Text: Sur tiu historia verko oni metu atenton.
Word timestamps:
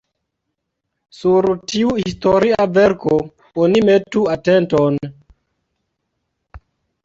Sur 1.17 1.47
tiu 1.73 1.91
historia 1.99 2.67
verko 2.79 3.19
oni 3.69 3.85
metu 3.93 4.27
atenton. 4.39 5.01